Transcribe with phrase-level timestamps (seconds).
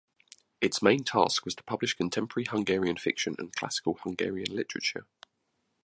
[0.61, 5.05] Its main task was to publish contemporary Hungarian fiction and classical Hungarian literature.